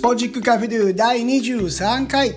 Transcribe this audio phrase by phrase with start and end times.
[0.00, 2.34] スポジックカフェドゥ第23回。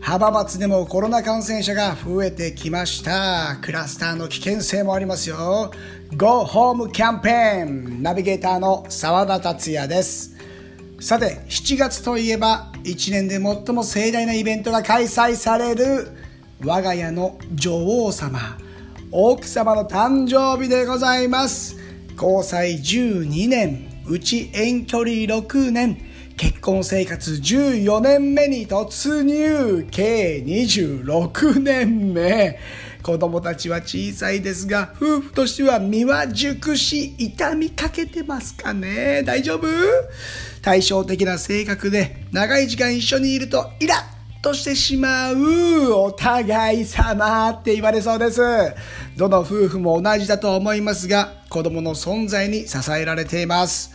[0.00, 3.58] 浜松でもコロナ感染者が増えてきました。
[3.60, 5.70] クラスターの危険性もありますよ。
[6.16, 8.02] Go Home キャンペーン。
[8.02, 10.34] ナビゲーターの澤田達也です。
[11.00, 16.08] さて7月といえば1年で最も盛大なイベントが開催される
[16.64, 18.56] 我が家の女王様
[19.10, 21.76] 奥様の誕生日でございます。
[22.14, 26.11] 交際12年うち遠距離6年。
[26.42, 29.86] 結婚生活14年目に突入。
[29.92, 32.58] 計26年目。
[33.00, 39.22] 子供たちは小さいですが夫婦としては身は熟し痛みかけてますかね。
[39.22, 39.68] 大丈夫？
[40.62, 45.92] 対照的な性格で長い時間一緒にいるとイラッとしてしまう。
[45.92, 48.40] お互い様って言われそうです。
[49.16, 53.92] どの夫婦も同じだと思いますが子供の存在に支えられています。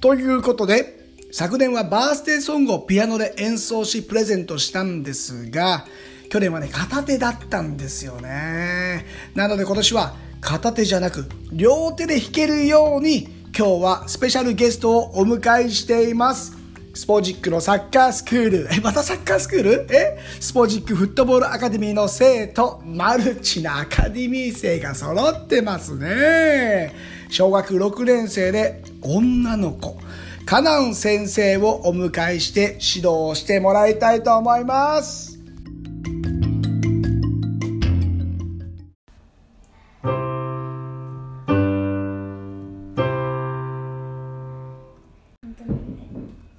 [0.00, 0.98] ということで
[1.32, 5.86] 昨年はバースデーソングをピアノで演奏しプレゼントしたんですが
[6.28, 16.58] 去年はね片手だったんですよねなので今年は片手じゃなく両手で弾けるように今日はスペシャルゲストをお迎えしています
[16.92, 18.68] スポジックのサッカースクール。
[18.70, 19.86] え、またサッカースクール？
[19.90, 20.18] え？
[20.40, 26.92] スポジックフットボールアカデミーの生徒、マルチなアカデミー生が揃ってますね。
[27.30, 30.00] 小学6年生で女の子。
[30.46, 35.38] カナン先生をお迎えして指導してもらいたいと思います。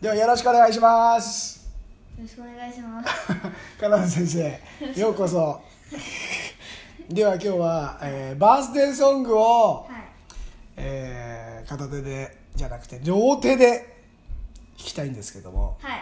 [0.02, 1.70] ではよろしくお願いします。
[2.18, 3.10] よろしくお願いします。
[3.80, 4.60] カナン先生、
[5.00, 5.62] ようこそ。
[7.10, 10.04] では今日は、えーバースデーソングを、はい。
[10.78, 13.86] えー片手でじゃなくて両手で弾
[14.78, 16.00] きたいんですけどもはい。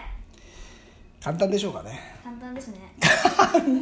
[1.21, 2.79] 簡単でしょうかね簡単ですね。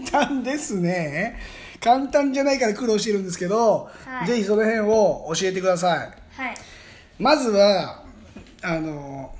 [0.09, 1.39] 簡単ですね
[1.79, 6.55] 簡単じゃないから苦労してるんですけど、はいぜひその辺を教えてくださいはい。
[7.19, 8.03] まずは
[8.63, 9.33] あの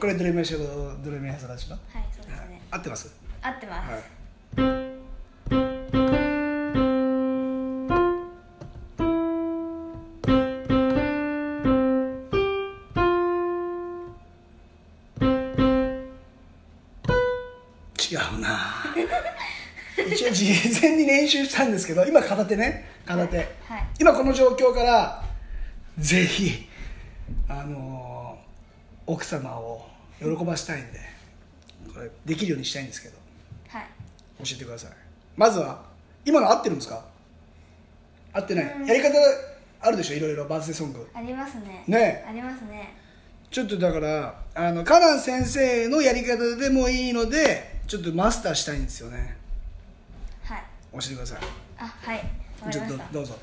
[0.00, 1.82] これドレミファソラドレミファソラシドはい、
[2.14, 2.62] そうですね。
[2.70, 3.14] 合ってます？
[3.42, 3.90] 合ってます。
[4.60, 4.85] はい
[21.26, 23.46] 練習したんですけど今片手ね片手、はい
[23.98, 25.24] 今この状況から
[25.98, 26.68] ぜひ
[27.48, 28.46] あのー
[29.08, 29.86] 奥様を
[30.18, 31.00] 喜ばしたいんで
[31.92, 33.16] これできるようにしたいんですけど
[33.68, 33.86] はい。
[34.38, 34.90] 教えてください。
[35.36, 35.82] まずは
[36.24, 37.04] 今の合ってるんですか？
[38.32, 38.86] 合ってない、うん。
[38.86, 39.14] やり方
[39.80, 40.16] あるでしょ？
[40.16, 41.08] いろいろバースデーソング。
[41.14, 41.84] ありますね。
[41.86, 42.24] ね。
[42.28, 42.96] ありますね。
[43.50, 49.16] ちょっとだからあのカナン先生のやり方でもいいのでちょっとマスターしたいんですよね。
[49.18, 49.36] はい。
[51.00, 51.38] 教えてください。
[51.78, 52.16] あ、はい。
[52.16, 52.22] わ
[52.66, 53.04] かちょっりました。
[53.04, 53.34] とどうぞ。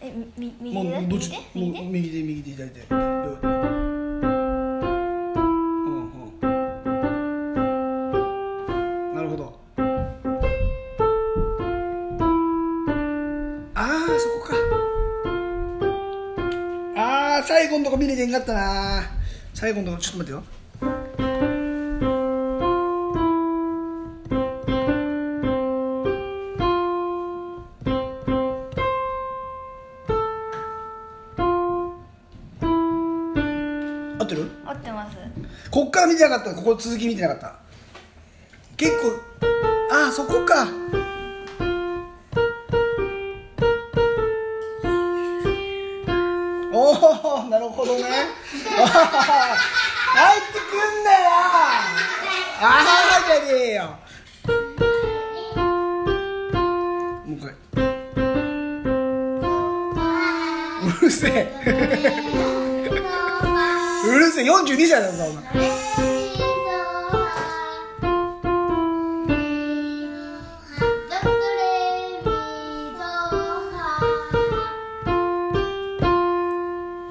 [0.00, 1.32] え、み、右でうどっち？
[1.54, 1.80] 右で？
[1.82, 2.18] もう右で？
[2.20, 2.98] 右手右手左手両手うん
[6.42, 6.48] うん。
[9.14, 9.58] なるほど。
[13.74, 13.78] ああ
[14.18, 14.54] そこか。
[16.98, 19.02] ああ最後のとこ見れてんかったな
[19.54, 20.44] 最後のとこちょっと待ってよ
[35.76, 36.54] こっから見てなかった。
[36.54, 37.54] ここ続き見てなかった。
[38.78, 39.12] 結構
[39.92, 40.66] ああそこか。
[64.06, 66.56] うるせえ42歳なんだお前。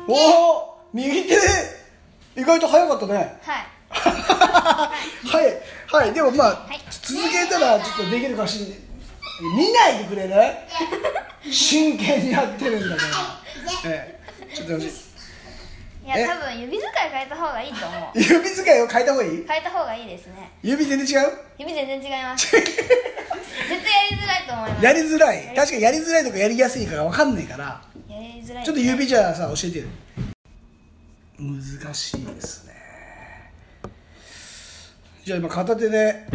[0.07, 1.35] おお右手
[2.37, 3.13] 意外と早かったね。
[3.15, 3.65] はい。
[3.95, 6.03] はい。
[6.05, 6.13] はい。
[6.13, 6.79] でもまあ、はい。
[7.01, 8.65] 続けたらちょっとできるかしれ
[9.57, 10.33] 見ないでくれる？
[11.51, 13.89] 真剣にやってるんだから。
[13.91, 14.19] え
[14.51, 14.55] え。
[14.55, 14.73] ちょっと
[16.05, 16.27] いいや、え？
[16.27, 18.19] 多分指使い変えた方がいいと思う。
[18.21, 19.45] 指使いを変えた方がいい？
[19.47, 20.51] 変えた方がいいですね。
[20.61, 21.31] 指全然違う？
[21.57, 22.51] 指全然違います。
[22.55, 23.81] 絶対や
[24.11, 24.85] りづらいと思います。
[24.85, 28.63] やりづらい確かにやりづらいとかやりやすいかが分かんないからやりづらい。
[28.65, 29.85] ちょっと指じゃあさ教えてよ
[31.39, 32.73] 難しいですね
[35.25, 36.25] じゃあ今片手で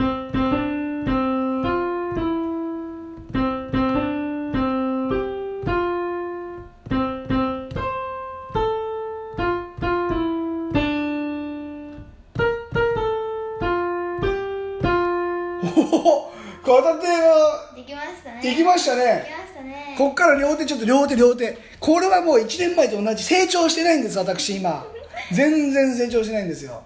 [18.70, 19.04] ましたね。
[19.04, 19.94] できましたね。
[19.98, 21.58] こっから両手ちょっと両手両手。
[21.78, 24.84] これはもう1年前と同じ成長してないんです私今。
[25.32, 26.82] 全然成長してないんですよ。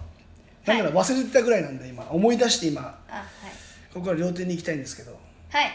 [0.65, 2.05] だから忘れてたぐらいなんで今。
[2.11, 2.81] 思い出して今。
[3.09, 3.25] あはい。
[3.93, 5.13] ここから両手に行きたいんですけど。
[5.51, 5.71] はい。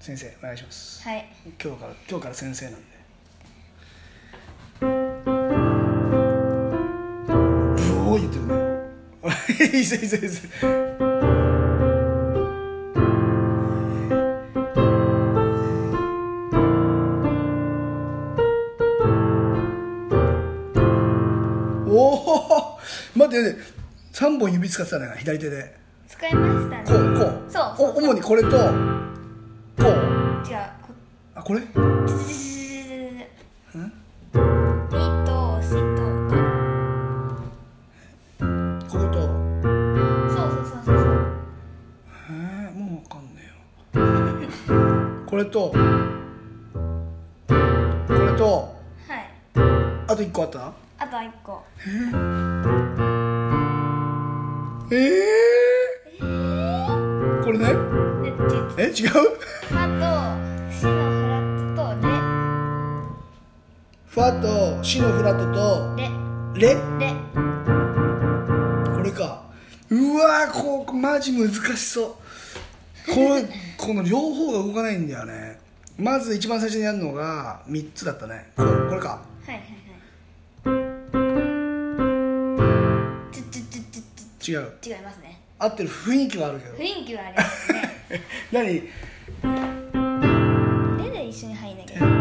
[0.00, 1.02] 先生お願いします。
[1.02, 1.26] はい。
[1.62, 2.80] 今日から今日から先生なんで。
[4.80, 4.86] ブ
[8.10, 8.56] オー言ってるね。
[9.78, 11.15] いいぜいいぜいいぜ
[23.16, 23.60] 待って待って
[24.12, 25.76] 3本指使ってたね左手で。
[26.08, 26.84] 使いましたね。
[26.86, 27.50] こうこう。
[27.50, 28.58] そうそうお主にこれとこう。
[30.48, 30.94] 違うこ
[31.34, 31.60] あこれ？
[31.60, 31.68] んリ
[35.26, 36.02] とシと
[38.86, 39.16] ここと？
[40.30, 41.04] そうそうそうそうそう。
[42.30, 44.04] えー、もうわかんねえよ。
[45.26, 45.72] これと
[50.16, 50.72] あと1個あった？
[50.98, 51.62] あと一個。
[54.90, 57.66] ええー、これね？
[58.78, 59.10] え違う？
[59.10, 60.06] ファと
[60.72, 62.08] シのフラットと
[64.06, 64.40] ファ
[64.78, 66.08] とシのフラットとレ。
[66.54, 66.68] レ。
[66.72, 66.78] レ。
[66.78, 67.14] レ
[68.96, 69.42] これか。
[69.90, 72.14] うわーここマジ難しそう。
[73.14, 73.44] これ
[73.76, 75.60] この両方が動かないんだよね。
[75.98, 78.50] まず一番最初にやるのが3つだったね。
[78.56, 79.08] これこれか。
[79.08, 79.75] はいはい
[84.46, 84.72] 違う。
[84.84, 85.40] 違いますね。
[85.58, 86.76] 合ってる雰囲気はあるけど。
[86.76, 87.92] 雰囲気はありますね。
[88.52, 88.64] 何？
[91.04, 91.96] レで一緒に入んなきゃ。
[91.96, 92.16] いけない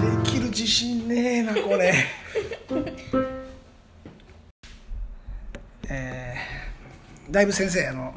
[0.00, 1.92] できる自信ねえなこれ。
[5.88, 8.14] えー、だいぶ先生あの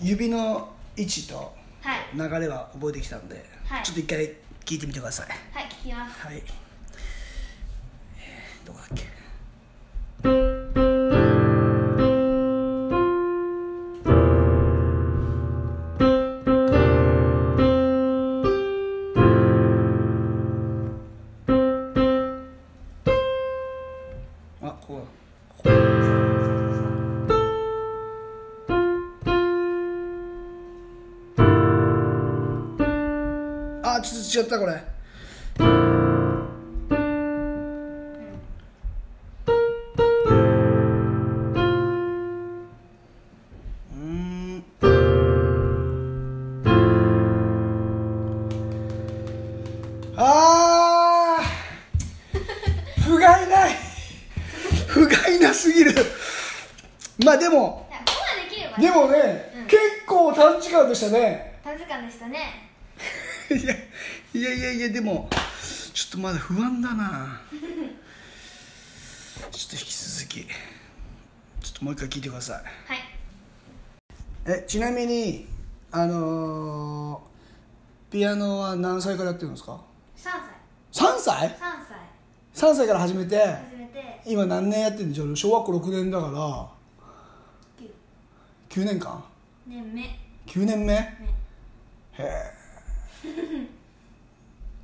[0.00, 2.00] 指の位置とはい。
[2.14, 3.82] 流れは覚えてきたんで、はい。
[3.84, 4.32] ちょっと一回
[4.70, 5.26] 聞いてみてください。
[5.52, 6.26] はい聞きます。
[6.26, 9.09] はい、えーどこだっけ？
[34.40, 34.89] ちゃったこれ。
[64.80, 65.28] いやいやいやでも
[65.92, 67.42] ちょっとまだ不安だな。
[69.52, 70.40] ちょっと引き続き。
[70.46, 70.48] ちょ
[71.68, 72.56] っともう一回聞いてください。
[72.56, 72.98] はい。
[74.46, 75.46] えちなみに
[75.92, 79.78] あのーピアノは何歳からやってるんですか
[80.16, 80.30] ？3
[80.92, 81.58] 3歳歳？3
[82.54, 84.22] 歳 ?3 歳から始めて始めて。
[84.24, 85.36] 今何年やってるんでしょう？
[85.36, 86.68] 小学校6年だから。
[88.70, 89.22] 9年間？
[89.66, 90.18] 年目。
[90.46, 90.94] 9年目？
[90.94, 91.18] へ
[92.18, 92.60] え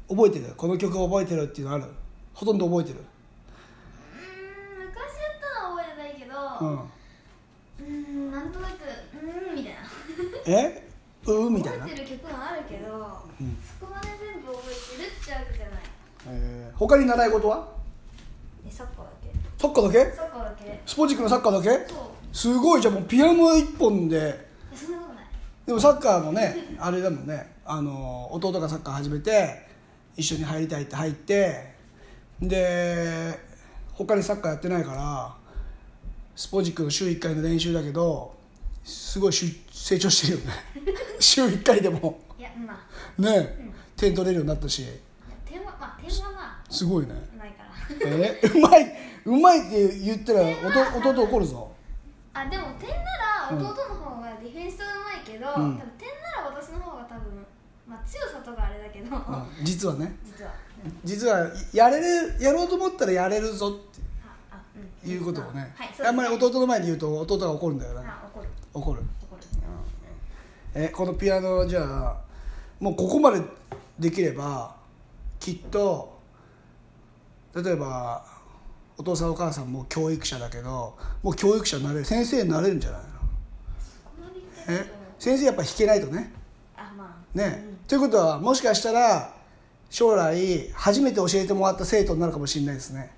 [0.09, 0.55] 覚えてる？
[0.57, 1.85] この曲覚えてるっていうのある？
[2.35, 2.99] ほとんど覚えてる？
[3.01, 6.77] うーん昔やったのは覚えてないけどうん。
[6.79, 9.79] うーんなんとなくうーんみたいな。
[10.47, 10.89] え？
[11.27, 11.87] うーみたいな？
[11.87, 12.91] 覚えてる曲もあるけど、ん。
[13.81, 15.81] そこまで全部覚えてるってわけじゃない。
[16.29, 16.77] えー。
[16.77, 17.69] 他に習い事は？
[18.67, 19.31] えサッカーだけ。
[19.59, 20.13] サッカーだけ？
[20.15, 20.83] サッカーだけ。
[20.87, 21.69] スポジックのサッカーだけ？
[21.93, 22.37] そう。
[22.37, 24.19] すごいじゃあもうピアノ一本で。
[24.19, 25.25] えそんなことない。
[25.67, 27.57] でもサッカーもねあれだもんね。
[27.65, 29.67] あの弟がサッカー始めて
[30.17, 31.75] 一緒に入りたいって入って
[32.41, 33.39] で
[33.93, 35.35] 他にサッカーやってないから
[36.35, 38.35] スポジックの週1回の練習だけど
[38.85, 40.53] すごいし成長してるよね。
[41.19, 42.21] 週1回でも。
[42.39, 43.23] いやまあ。
[43.23, 43.73] ね。
[43.97, 44.85] 点取れるようになったし。
[45.45, 47.15] 点はまあ点はますごいね。
[47.35, 48.11] あないから。
[48.11, 48.41] え？
[48.55, 51.73] うまいうまいって言ったらおと弟怒るぞ。
[52.33, 55.79] あでも点なら弟の方がディフェンスはうまいけど、うん。
[55.79, 57.47] 多分点なら私の方が多分、
[57.89, 60.17] まあ、強さとかあれだけど、うん実はね。
[60.25, 65.09] 実は、うん実はやれるやろうと思ったらやれるぞって。
[65.09, 65.73] いうことをね、
[66.05, 68.49] あんまり弟の前で言うと弟が怒るんだよねあ怒る。
[68.75, 69.43] 怒る怒る。
[70.75, 72.21] えこのピアノじゃあ
[72.81, 73.41] もうここまで
[73.99, 74.75] できれば
[75.39, 76.19] きっと
[77.55, 78.27] 例えば
[78.99, 83.07] お父さんお母さんも教育者だけどもう教育者になれる先生になれるんじゃないの？
[84.69, 84.93] え？
[85.21, 86.33] 先生やっぱ弾けないとね
[87.37, 89.35] あまあね、ということはもしかしたら
[89.91, 93.11] 将来初めて教えてもらった生徒になるかもしれないですね。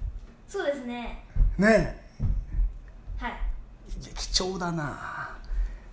[0.48, 1.24] そうですね。
[1.58, 1.98] ね。
[3.18, 3.32] はい。
[4.14, 5.36] 貴重だな。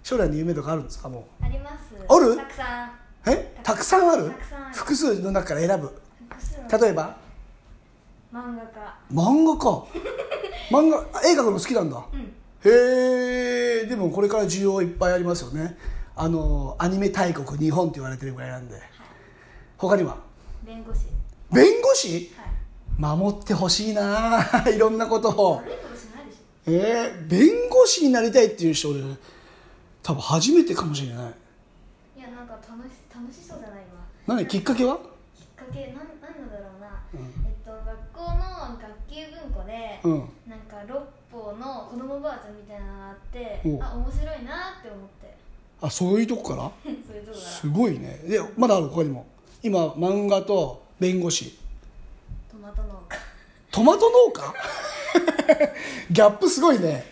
[0.03, 1.75] 将来の夢とかあるんですかもあります。
[2.07, 2.35] ある？
[2.37, 2.89] たくさん。
[2.89, 2.91] う
[3.31, 3.55] え？
[3.63, 4.29] たくさんある？
[4.29, 4.75] たくさんある。
[4.75, 6.01] 複数の中から選ぶ。
[6.81, 7.17] 例えば？
[8.33, 8.97] 漫画家。
[9.11, 9.85] 漫画か。
[10.71, 12.03] 漫画あ絵描くの好きなんだ。
[12.13, 12.19] うん。
[12.67, 15.77] へえでもこれから需要いっぱいありますよね
[16.15, 18.79] あのアニメ大国日本って言われてるぐらいなんで。
[19.77, 20.17] 他には？
[20.65, 21.01] 弁護士。
[21.51, 22.31] 弁護士？
[22.37, 23.19] はい。
[23.21, 24.39] 守ってほしいな
[24.73, 25.57] いろんなことを。
[25.57, 26.39] 悪いことしないでしょ。
[26.67, 29.01] えー、弁護士になりたいっていう人俺
[30.01, 31.33] 多分初めてかもしれない。
[32.17, 33.85] いやなんか楽し楽しそうじゃないわ。
[34.27, 34.47] 何？
[34.47, 34.95] きっかけは？
[35.35, 37.19] きっかけなんなんだろうな、うん。
[37.45, 38.81] えっと学校の学
[39.11, 40.29] 級文庫で、うん。
[40.47, 45.35] なんか六法の子供バージョンみたいなのがあっておあ面白いなって思って
[45.81, 47.33] あそういうとこから？
[47.35, 48.21] すごいね。
[48.27, 49.25] でまだある他にも。
[49.63, 51.57] 今漫画と弁護士。
[52.51, 53.17] トマト農家。
[53.71, 54.53] トマト農家？
[56.11, 57.05] ギャップすごいね。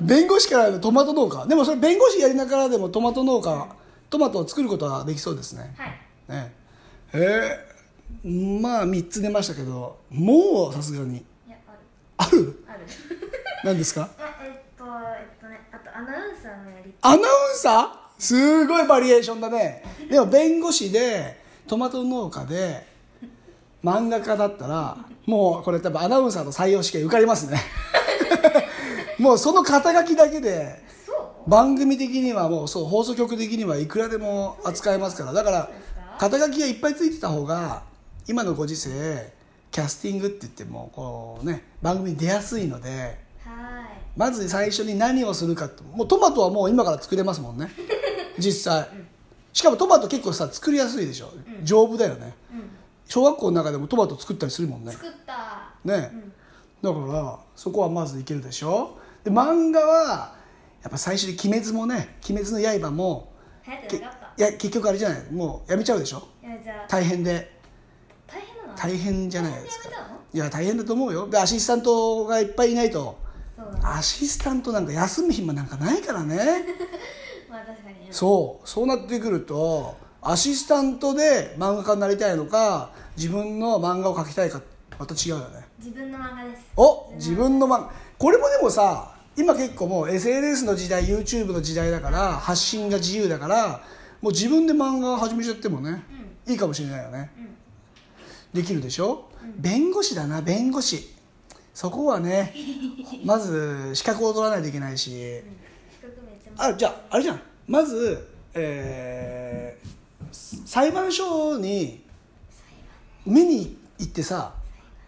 [0.00, 1.46] 弁護士からのトマト農家。
[1.46, 3.68] でもそれ弁護士やりながらでもトマト農家
[4.10, 5.74] トマトを作ることはできそうですね。
[5.76, 5.98] はい。
[6.32, 6.52] ね。
[7.12, 11.24] えー、まあ3つ出ましたけどもうさすがに。
[12.16, 12.62] ある。
[12.66, 12.86] ある？
[13.64, 14.08] 何ですか？
[14.18, 14.84] あえっと
[15.98, 17.22] アナウンサーのやりアナウン
[17.56, 18.22] サー？
[18.22, 19.82] すごいバリエーションだね。
[20.08, 22.86] でも弁護士でトマト農家で
[23.82, 27.60] 漫画家だったらもうこれ多分アナウンサーの採用試験受かりますね。
[29.18, 30.80] もうその肩書きだけで
[31.48, 35.32] 番組的にはもうそう放送局的にはいくらでも扱えますから。
[35.32, 35.68] だから
[36.20, 37.82] 肩書きがいっぱいついてた方が
[38.28, 39.32] 今のご時世
[39.72, 43.18] キャスティングって言ってもこうね番組に出やすいのではい
[44.16, 47.70] まず最初に何をするかってもうトマトはもう今から作れますもんね。
[48.38, 48.88] 実際。
[49.52, 52.34] しかもトマト結構さ作りやすいでしょ、丈夫だよね。
[52.52, 52.70] うん。
[53.06, 54.92] 小学校の中でもトマト作ったりするもんね。
[54.92, 55.72] 作った。
[55.84, 56.10] ね、
[56.82, 57.02] うん。
[57.06, 58.96] だからそこはまずいけるでしょ。
[59.24, 60.34] で漫画は
[60.82, 63.32] やっぱ最初に「鬼滅」もね「鬼滅の刃も」
[64.38, 65.32] いや結局あれじゃない。
[65.32, 66.28] もうやめちゃうでしょ。
[66.88, 67.58] 大変で。
[68.76, 69.88] 大変じゃないですか。
[70.32, 71.28] いや大変だと思うよ。
[71.28, 73.18] でアシスタントがいっぱいいないと
[73.82, 76.36] アシスタントなんか休む暇なんかないからね。
[77.50, 78.06] まあ確かに。
[78.10, 78.68] そう。
[78.68, 84.60] そうなってくるとアシスタントで漫画家になりたいのか自分の漫画を描きたいか
[84.98, 85.66] また違うよね。
[85.78, 86.64] 自分の漫画です。
[86.76, 87.90] お自分の漫画。
[88.18, 93.80] これもでもさ今結構もう SNS の時代 YouTube の時代だから発信が自由だから
[94.20, 96.02] もう自分で漫画始めちゃってもね、
[96.44, 97.30] いいかもしれないよね、
[98.52, 101.14] できるでしょ、弁護士だな弁護士
[101.78, 102.52] そこはね
[103.24, 105.14] まず資格を取らないといけないし、資
[106.02, 107.40] 格めっちゃあじゃああれじゃん。
[107.68, 109.88] まず、えー
[110.32, 112.02] 裁判所に
[113.24, 114.54] 見に行ってさ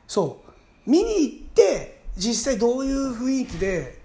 [0.06, 0.42] そ
[0.86, 0.90] う。
[0.90, 3.98] 見に行って実際どういう雰囲気で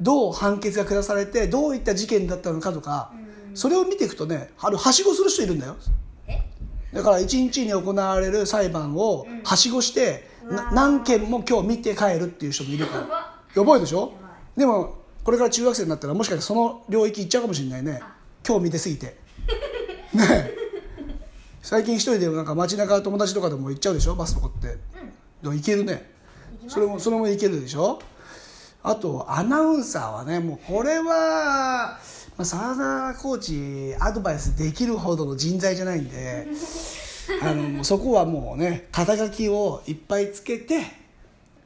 [0.00, 3.12] どう判決が下されてどういった事件だったのかとか、
[3.54, 5.76] それを見ていくとねあのはしごする人いるんだよ。
[6.26, 6.40] え？
[6.92, 10.27] だから一日に行われる裁判をはしごして、
[10.72, 13.00] 何件も今日見て帰るっていう人もいるから。
[13.54, 13.76] やば。
[13.76, 14.12] いでしょ？
[14.56, 18.00] でもこれから中学生になったらもしかしたらその領域行っちゃうかもしれないね。
[18.02, 18.14] あ。
[18.46, 19.06] 今日見てすぎて。
[19.06, 20.54] ねえ。
[21.60, 24.14] 最近一人でなんか街中友達とかでも行っちゃうでしょ？
[24.14, 24.68] バスとかって、
[25.42, 26.10] でも行けるね。
[26.66, 28.00] それもそれもいけるでしょ？
[28.82, 36.46] あとアナウンサーはねもうこれは、まあ、澤田コーチアドバイスできるほどの人材じゃないんで
[37.42, 40.82] あのそこはもうね肩書きをいっぱいつけて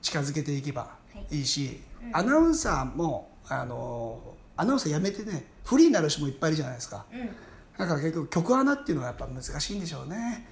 [0.00, 0.97] 近づけていけば
[1.31, 1.40] い。
[1.42, 1.81] いし、
[2.12, 4.19] アナウンサーもあの
[4.57, 7.07] アナウンサー辞めてねフリーになる人もいっぱいいるじゃないですか。
[7.12, 7.26] うん。
[7.78, 10.47] だから結局曲穴っていうのはやっぱ難しいんでしょうね。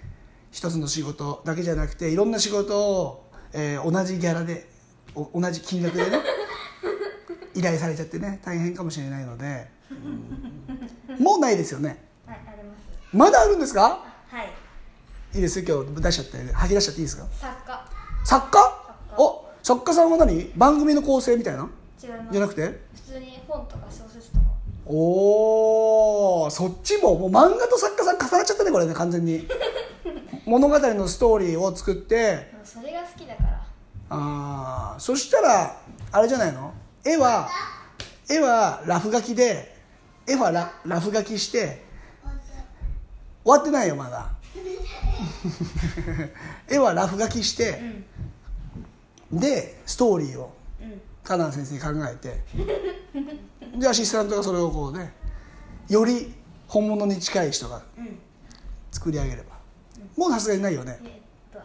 [0.53, 4.69] 一つの仕事だけじゃなくていろんな仕事を、えー同じギャラで
[5.15, 6.19] お同じ金額でね
[7.55, 9.69] 依頼されちゃってね大変かもしれないので。
[9.91, 9.95] う
[11.21, 11.23] ん。
[11.25, 12.03] もうないですよね。
[12.27, 13.17] ます。
[13.17, 13.83] まだあるんですか？
[13.83, 14.10] は
[15.35, 16.53] いいいですよ今日出しちゃって。
[16.53, 17.27] 吐き出しちゃっていいですか？
[17.33, 17.87] 作家。
[18.25, 18.59] 作家？
[19.17, 20.51] お作家さんは何？
[20.57, 21.69] 番組の構成みたいな？
[22.03, 22.63] 違いますじゃなくて？
[22.95, 24.45] 普通に本とか小説とか。
[24.87, 29.47] おおおそっちももう漫画と作家さん重なっちゃったねこれね完全に。
[30.47, 32.53] 物語のストーリーを作って。
[32.65, 33.51] それが好きだから。
[34.13, 35.77] ああそしたら
[36.11, 36.73] あれじゃないの？
[37.05, 37.49] 絵は
[38.29, 39.77] 絵はラフ書きで
[40.27, 41.85] 絵はララフ書きして
[43.45, 44.29] 終わってないよまだ
[46.69, 47.81] 絵はラフ書きして、
[49.33, 51.01] でストーリーをうん。
[51.23, 52.43] カナン先生に考えて
[53.79, 55.13] でアシスタントがそれをこうね
[55.89, 56.35] より
[56.67, 58.19] 本物に近い人がうん。
[58.91, 59.61] 作り上げれば。
[60.17, 60.99] もうさすがにないよね。
[61.05, 61.13] えっ
[61.53, 61.61] と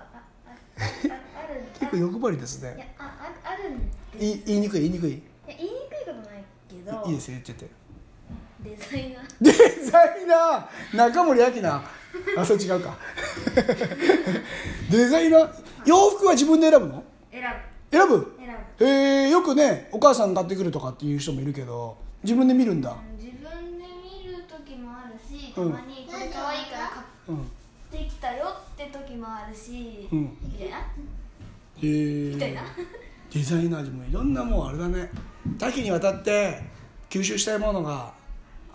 [1.79, 3.91] 結構欲張りですいやねあああるん
[4.23, 5.23] いい言いにくい言いにくい。
[5.47, 7.03] 言いにくいことないけど。
[7.07, 7.67] いいですよ言っちゃって
[8.65, 9.23] デザイナー。
[9.41, 9.51] デ
[9.91, 10.97] ザイナー？
[10.97, 11.83] 中森明菜？
[12.37, 12.97] あそれ違うか。
[14.89, 15.49] デザイナー？
[15.85, 17.03] 洋服は自分で選ぶの？
[17.31, 17.43] 選
[17.91, 18.17] 選ぶ？
[18.17, 18.85] ぶ選ぶ。
[18.85, 22.95] えー、よくねお母さん買ってくるとかっていう人もいるけど自分で見るんだ？
[23.17, 25.71] 自分で見る時もあるしうん。
[25.71, 27.41] たまにこれ可愛いから買うん。
[27.43, 27.45] っ
[27.91, 30.37] てきたよって時もあるし、うん。
[30.41, 30.77] みたいな。
[30.77, 30.81] へ
[31.83, 31.85] え
[32.33, 32.61] みたいな。
[33.31, 35.09] デザイナーズもいろんなもうあれだね。
[35.59, 36.61] 多岐にわたって
[37.09, 38.13] 吸収したいものが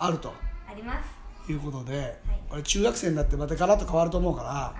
[0.03, 0.33] あると。
[0.69, 1.51] あります。
[1.51, 2.17] いうことで、
[2.49, 4.73] これ中学生になってまたガラッと変わると思うか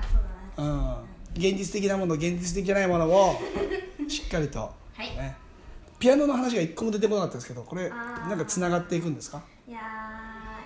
[0.57, 0.91] ら、うん、
[1.33, 3.35] 現実的なもの現実的じゃないものを
[4.07, 4.71] しっかりと、は
[5.03, 5.07] い。
[5.17, 5.35] ね、
[5.99, 9.41] ピアノの話が一個も出てこなかったですけどこれなんかつながっていくんですか？
[9.67, 9.79] いや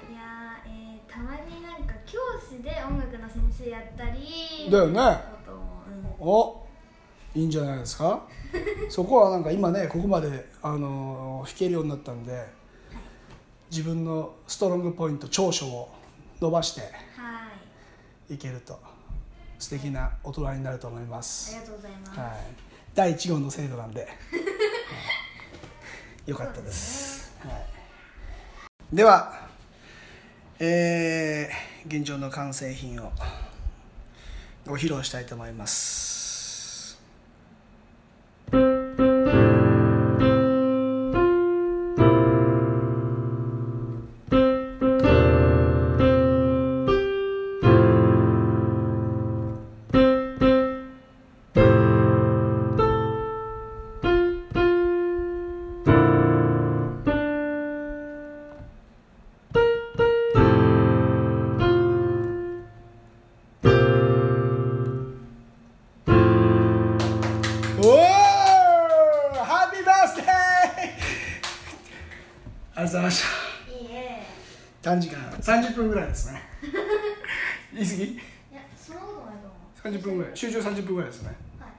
[0.10, 2.20] ーいやー、えー、たまになんか教
[2.50, 5.36] 師で音楽の先生やったりだよね。
[6.20, 6.62] お
[7.34, 8.22] いいんじゃないですか？
[8.90, 12.46] そこはなんか今ねここまで、あのー弾けるようになったんで
[13.76, 15.94] 自分のストロングポイント長所を
[16.40, 16.88] 伸ばしては
[18.30, 18.36] い。
[18.36, 18.80] いけると
[19.60, 22.30] 素敵な大人になると思いまあすりがとうございます、はい、
[22.94, 24.08] 第1号の制度なんで、は
[26.26, 26.30] い。
[26.30, 27.36] よかったです。
[27.40, 27.50] は
[28.94, 29.34] い、では、
[30.60, 33.12] えー現状の完成品を
[34.66, 36.15] ご披露したいと思います
[74.86, 75.18] 短時間。
[75.42, 76.40] 30分ぐらいですね。
[77.74, 78.04] 言い過ぎ？
[78.04, 78.18] い
[78.54, 80.00] やそんなことないと思う。
[80.00, 80.32] 30分ぐらい。
[80.38, 81.70] 集中30分ぐらいですね、はい。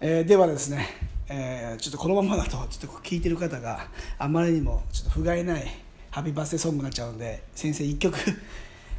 [0.00, 0.88] えーではですね、
[1.28, 3.86] えーちょっとこのままだとちょっと聞いてる方が
[4.18, 5.62] あまりにもちょっと不甲斐ない
[6.10, 8.18] ハッピーバースデーソングになっちゃうので先生1曲、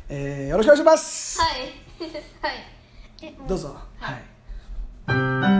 [0.07, 1.59] えーよろしくお願いします、はい。
[2.41, 2.49] は
[3.27, 3.35] い。
[3.49, 3.77] どうぞ。
[3.97, 4.23] はい。
[5.09, 5.58] すごい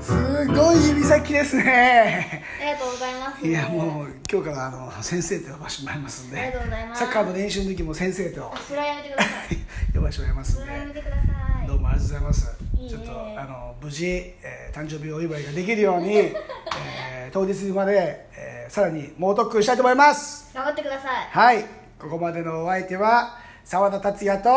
[0.00, 2.42] すごい指先ですね。
[2.60, 3.46] ありがとうございます。
[3.46, 6.40] いやもう今日からあの先生と呼ばせてもらいますんで。
[6.40, 6.98] ありがとうございます。
[6.98, 8.52] サッカーの練習の時も先生と。
[8.52, 9.34] あそれはやめてください。
[9.94, 11.22] 呼ばせてもらいますんそれはやめでてくださ
[11.64, 11.66] い。
[11.68, 12.56] どうもありがとうございます。
[12.76, 12.90] いいね。
[12.90, 20.50] ちょっとあの無事、えー誕生日お祝いができるように、 えー当日まで、えーさらに猛特訓したいと思います。
[20.54, 21.28] 頑張ってください。
[21.30, 21.64] はい。
[21.98, 24.50] ここまでのお相手は澤田達也と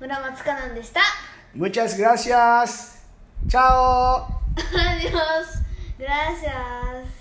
[0.00, 1.00] 村松香南でした。
[1.56, 2.97] Muchas gracias.
[3.48, 4.42] Chao.
[4.74, 5.62] Adiós.
[5.98, 7.17] Gracias.